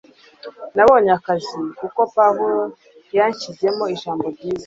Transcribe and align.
Nabonye 0.75 1.11
akazi 1.17 1.59
kuko 1.79 1.99
Pawulo 2.15 2.61
yanshizemo 3.17 3.83
ijambo 3.95 4.25
ryiza 4.35 4.59